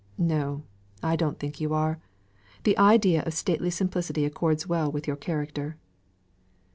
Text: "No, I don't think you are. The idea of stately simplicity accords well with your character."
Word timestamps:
"No, 0.17 0.63
I 1.03 1.15
don't 1.15 1.37
think 1.37 1.61
you 1.61 1.75
are. 1.75 1.99
The 2.63 2.75
idea 2.79 3.21
of 3.21 3.35
stately 3.35 3.69
simplicity 3.69 4.25
accords 4.25 4.65
well 4.65 4.91
with 4.91 5.05
your 5.05 5.15
character." 5.15 5.77